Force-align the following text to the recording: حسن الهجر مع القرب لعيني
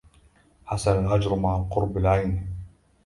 حسن 0.65 1.05
الهجر 1.05 1.35
مع 1.35 1.55
القرب 1.57 1.97
لعيني 1.97 2.45